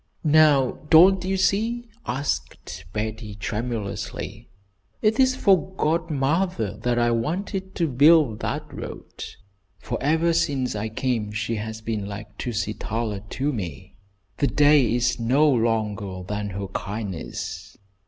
[0.23, 4.49] "Now, don't you see?" asked Betty, tremulously,
[5.03, 9.23] "It is for godmother that I wanted to build that road,
[9.77, 13.95] for ever since I came she has been like Tusitala to me.
[14.37, 17.77] 'The day is no longer than her kindness.'